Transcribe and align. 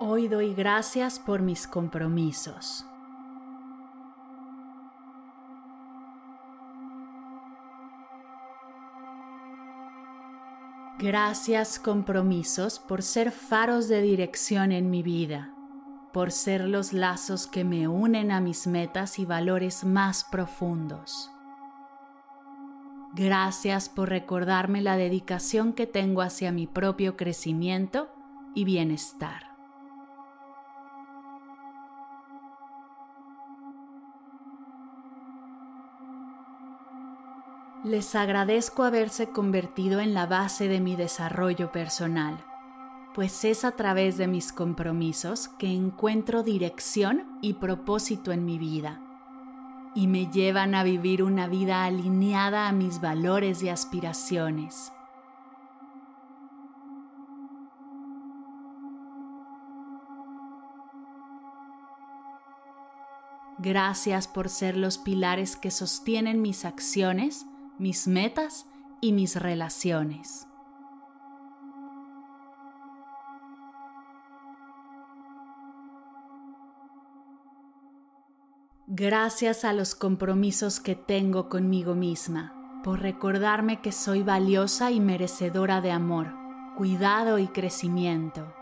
Hoy 0.00 0.28
doy 0.28 0.54
gracias 0.54 1.18
por 1.18 1.42
mis 1.42 1.66
compromisos. 1.66 2.86
Gracias 11.00 11.80
compromisos 11.80 12.78
por 12.78 13.02
ser 13.02 13.32
faros 13.32 13.88
de 13.88 14.00
dirección 14.00 14.70
en 14.70 14.88
mi 14.88 15.02
vida, 15.02 15.52
por 16.12 16.30
ser 16.30 16.68
los 16.68 16.92
lazos 16.92 17.48
que 17.48 17.64
me 17.64 17.88
unen 17.88 18.30
a 18.30 18.40
mis 18.40 18.68
metas 18.68 19.18
y 19.18 19.24
valores 19.24 19.82
más 19.82 20.22
profundos. 20.22 21.32
Gracias 23.14 23.88
por 23.88 24.10
recordarme 24.10 24.80
la 24.80 24.96
dedicación 24.96 25.72
que 25.72 25.88
tengo 25.88 26.22
hacia 26.22 26.52
mi 26.52 26.68
propio 26.68 27.16
crecimiento 27.16 28.08
y 28.54 28.64
bienestar. 28.64 29.47
Les 37.88 38.14
agradezco 38.14 38.82
haberse 38.82 39.30
convertido 39.30 40.00
en 40.00 40.12
la 40.12 40.26
base 40.26 40.68
de 40.68 40.78
mi 40.78 40.94
desarrollo 40.94 41.72
personal, 41.72 42.36
pues 43.14 43.46
es 43.46 43.64
a 43.64 43.70
través 43.76 44.18
de 44.18 44.26
mis 44.26 44.52
compromisos 44.52 45.48
que 45.48 45.68
encuentro 45.68 46.42
dirección 46.42 47.38
y 47.40 47.54
propósito 47.54 48.30
en 48.30 48.44
mi 48.44 48.58
vida, 48.58 49.00
y 49.94 50.06
me 50.06 50.26
llevan 50.26 50.74
a 50.74 50.82
vivir 50.82 51.22
una 51.22 51.46
vida 51.46 51.84
alineada 51.84 52.68
a 52.68 52.72
mis 52.72 53.00
valores 53.00 53.62
y 53.62 53.70
aspiraciones. 53.70 54.92
Gracias 63.56 64.28
por 64.28 64.50
ser 64.50 64.76
los 64.76 64.98
pilares 64.98 65.56
que 65.56 65.70
sostienen 65.70 66.42
mis 66.42 66.66
acciones 66.66 67.47
mis 67.78 68.08
metas 68.08 68.66
y 69.00 69.12
mis 69.12 69.36
relaciones. 69.36 70.48
Gracias 78.90 79.64
a 79.64 79.74
los 79.74 79.94
compromisos 79.94 80.80
que 80.80 80.96
tengo 80.96 81.48
conmigo 81.48 81.94
misma, 81.94 82.80
por 82.82 83.00
recordarme 83.00 83.82
que 83.82 83.92
soy 83.92 84.22
valiosa 84.22 84.90
y 84.90 84.98
merecedora 84.98 85.82
de 85.82 85.92
amor, 85.92 86.34
cuidado 86.74 87.38
y 87.38 87.48
crecimiento. 87.48 88.57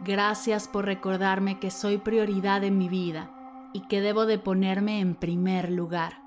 Gracias 0.00 0.68
por 0.68 0.84
recordarme 0.84 1.58
que 1.58 1.70
soy 1.70 1.98
prioridad 1.98 2.62
en 2.62 2.78
mi 2.78 2.88
vida 2.88 3.30
y 3.72 3.80
que 3.80 4.00
debo 4.00 4.26
de 4.26 4.38
ponerme 4.38 5.00
en 5.00 5.14
primer 5.14 5.70
lugar, 5.70 6.22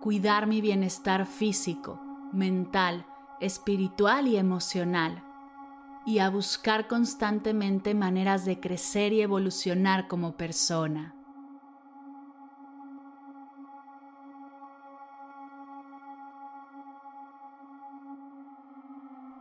cuidar 0.00 0.46
mi 0.46 0.60
bienestar 0.60 1.26
físico, 1.26 2.00
mental, 2.32 3.06
espiritual 3.40 4.26
y 4.26 4.36
emocional, 4.36 5.22
y 6.06 6.18
a 6.18 6.28
buscar 6.28 6.88
constantemente 6.88 7.94
maneras 7.94 8.44
de 8.44 8.60
crecer 8.60 9.12
y 9.12 9.22
evolucionar 9.22 10.08
como 10.08 10.36
persona. 10.36 11.13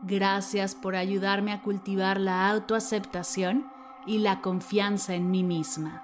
Gracias 0.05 0.75
por 0.75 0.97
ayudarme 0.97 1.53
a 1.53 1.61
cultivar 1.61 2.19
la 2.19 2.49
autoaceptación 2.49 3.65
y 4.05 4.17
la 4.17 4.41
confianza 4.41 5.15
en 5.15 5.31
mí 5.31 5.43
misma. 5.43 6.03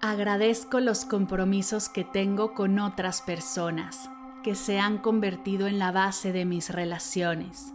Agradezco 0.00 0.80
los 0.80 1.04
compromisos 1.04 1.90
que 1.90 2.04
tengo 2.04 2.54
con 2.54 2.78
otras 2.78 3.20
personas, 3.20 4.08
que 4.42 4.54
se 4.54 4.78
han 4.78 4.96
convertido 4.96 5.66
en 5.66 5.78
la 5.78 5.92
base 5.92 6.32
de 6.32 6.46
mis 6.46 6.70
relaciones. 6.70 7.74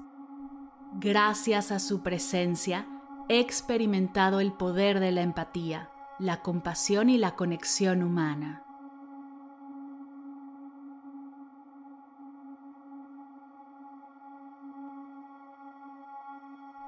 Gracias 0.94 1.72
a 1.72 1.78
su 1.78 2.02
presencia, 2.02 2.88
he 3.30 3.40
experimentado 3.40 4.40
el 4.40 4.54
poder 4.54 5.00
de 5.00 5.12
la 5.12 5.22
empatía 5.22 5.91
la 6.22 6.44
compasión 6.44 7.10
y 7.10 7.18
la 7.18 7.36
conexión 7.36 8.04
humana. 8.04 8.64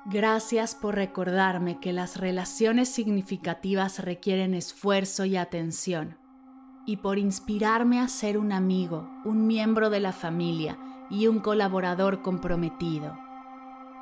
Gracias 0.06 0.76
por 0.76 0.94
recordarme 0.94 1.80
que 1.80 1.94
las 1.94 2.18
relaciones 2.18 2.90
significativas 2.90 3.98
requieren 3.98 4.54
esfuerzo 4.54 5.26
y 5.26 5.36
atención, 5.36 6.20
y 6.86 6.98
por 6.98 7.18
inspirarme 7.18 8.02
a 8.02 8.10
ser 8.10 8.38
un 8.38 8.52
amigo, 8.52 9.10
un 9.26 9.48
miembro 9.48 9.90
de 9.90 10.00
la 10.00 10.12
familia 10.12 10.78
y 11.10 11.26
un 11.26 11.40
colaborador 11.40 12.22
comprometido. 12.22 13.23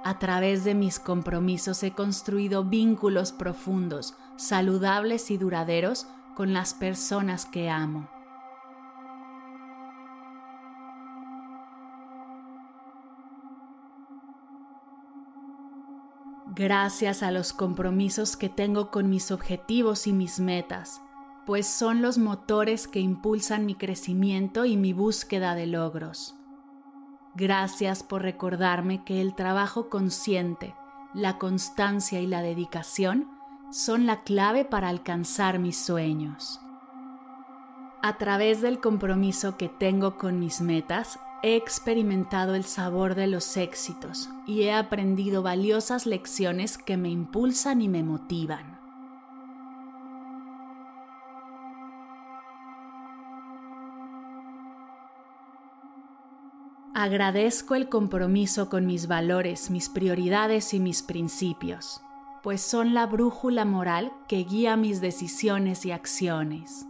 A 0.04 0.18
través 0.18 0.64
de 0.64 0.74
mis 0.74 1.00
compromisos 1.00 1.84
he 1.84 1.92
construido 1.92 2.64
vínculos 2.64 3.32
profundos, 3.32 4.16
saludables 4.36 5.30
y 5.30 5.38
duraderos 5.38 6.08
con 6.36 6.54
las 6.54 6.74
personas 6.74 7.46
que 7.46 7.70
amo. 7.70 8.10
Gracias 16.56 17.22
a 17.22 17.30
los 17.32 17.54
compromisos 17.54 18.36
que 18.36 18.50
tengo 18.50 18.90
con 18.90 19.10
mis 19.10 19.32
objetivos 19.32 20.08
y 20.08 20.14
mis 20.14 20.40
metas, 20.40 21.00
pues 21.46 21.68
son 21.68 22.02
los 22.02 22.18
motores 22.18 22.88
que 22.88 23.00
impulsan 23.00 23.68
mi 23.68 23.76
crecimiento 23.76 24.66
y 24.66 24.78
mi 24.78 24.94
búsqueda 24.94 25.54
de 25.54 25.68
logros. 25.68 26.41
Gracias 27.36 28.04
por 28.04 28.22
recordarme 28.22 29.04
que 29.04 29.22
el 29.22 29.36
trabajo 29.36 29.90
consciente, 29.90 30.76
la 31.14 31.38
constancia 31.38 32.20
y 32.20 32.28
la 32.28 32.42
dedicación 32.42 33.30
son 33.72 34.06
la 34.06 34.24
clave 34.24 34.66
para 34.66 34.90
alcanzar 34.90 35.58
mis 35.58 35.78
sueños. 35.78 36.60
A 38.04 38.18
través 38.18 38.62
del 38.62 38.80
compromiso 38.80 39.56
que 39.58 39.70
tengo 39.70 40.18
con 40.18 40.40
mis 40.40 40.60
metas, 40.60 41.20
he 41.42 41.56
experimentado 41.56 42.56
el 42.56 42.66
sabor 42.66 43.16
de 43.16 43.28
los 43.28 43.56
éxitos 43.56 44.30
y 44.46 44.64
he 44.64 44.74
aprendido 44.74 45.42
valiosas 45.42 46.06
lecciones 46.06 46.78
que 46.78 46.98
me 46.98 47.10
impulsan 47.10 47.82
y 47.82 47.88
me 47.88 48.04
motivan. 48.04 48.81
Agradezco 57.02 57.74
el 57.74 57.90
compromiso 57.90 58.70
con 58.70 58.86
mis 58.86 59.08
valores, 59.08 59.72
mis 59.72 59.90
prioridades 59.90 60.72
y 60.76 60.80
mis 60.80 61.02
principios, 61.02 62.00
pues 62.44 62.62
son 62.62 62.94
la 62.94 63.08
brújula 63.08 63.66
moral 63.66 64.14
que 64.28 64.44
guía 64.44 64.78
mis 64.78 65.02
decisiones 65.02 65.84
y 65.88 65.92
acciones. 65.92 66.86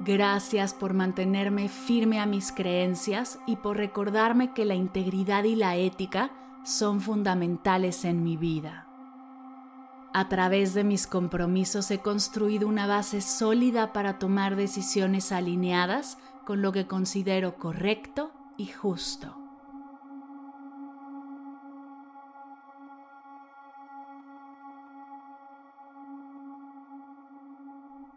Gracias 0.00 0.72
por 0.72 0.94
mantenerme 0.94 1.68
firme 1.68 2.20
a 2.20 2.24
mis 2.24 2.52
creencias 2.52 3.38
y 3.46 3.56
por 3.56 3.76
recordarme 3.76 4.54
que 4.54 4.64
la 4.64 4.74
integridad 4.74 5.44
y 5.44 5.56
la 5.56 5.76
ética 5.76 6.30
son 6.64 7.02
fundamentales 7.02 8.06
en 8.06 8.24
mi 8.24 8.38
vida. 8.38 8.91
A 10.14 10.28
través 10.28 10.74
de 10.74 10.84
mis 10.84 11.06
compromisos 11.06 11.90
he 11.90 12.00
construido 12.00 12.68
una 12.68 12.86
base 12.86 13.22
sólida 13.22 13.94
para 13.94 14.18
tomar 14.18 14.56
decisiones 14.56 15.32
alineadas 15.32 16.18
con 16.44 16.60
lo 16.60 16.70
que 16.72 16.86
considero 16.86 17.56
correcto 17.56 18.30
y 18.58 18.66
justo. 18.66 19.38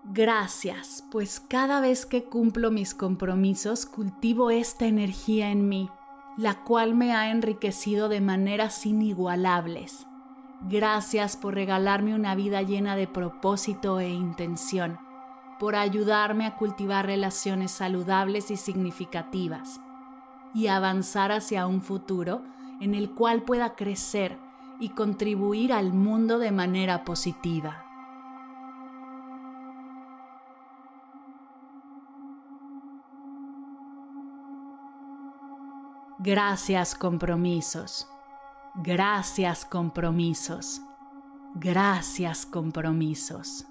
Gracias, 0.04 1.04
pues 1.12 1.40
cada 1.40 1.80
vez 1.80 2.06
que 2.06 2.26
cumplo 2.26 2.72
mis 2.72 2.94
compromisos 2.94 3.86
cultivo 3.86 4.50
esta 4.50 4.86
energía 4.86 5.50
en 5.50 5.68
mí, 5.68 5.90
la 6.38 6.64
cual 6.64 6.94
me 6.94 7.14
ha 7.14 7.32
enriquecido 7.32 8.10
de 8.10 8.22
maneras 8.22 8.86
inigualables. 8.86 10.08
Gracias 10.68 11.38
por 11.38 11.54
regalarme 11.54 12.16
una 12.16 12.34
vida 12.34 12.64
llena 12.64 12.96
de 12.96 13.06
propósito 13.06 14.00
e 14.00 14.10
intención, 14.10 14.98
por 15.60 15.76
ayudarme 15.76 16.48
a 16.48 16.56
cultivar 16.56 17.06
relaciones 17.06 17.70
saludables 17.70 18.50
y 18.50 18.58
significativas, 18.58 19.80
y 20.56 20.66
avanzar 20.66 21.32
hacia 21.32 21.68
un 21.68 21.84
futuro 21.84 22.42
en 22.82 22.96
el 22.96 23.12
cual 23.12 23.44
pueda 23.44 23.76
crecer 23.76 24.40
y 24.80 24.90
contribuir 24.90 25.72
al 25.72 25.94
mundo 25.94 26.40
de 26.40 26.52
manera 26.52 27.04
positiva. 27.04 27.86
Gracias 36.18 36.96
compromisos. 36.96 38.08
Gracias 38.78 39.64
compromisos. 39.64 40.82
Gracias 41.56 42.46
compromisos. 42.46 43.66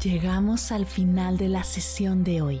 Llegamos 0.00 0.70
al 0.70 0.86
final 0.86 1.36
de 1.36 1.48
la 1.48 1.64
sesión 1.64 2.22
de 2.22 2.42
hoy 2.42 2.60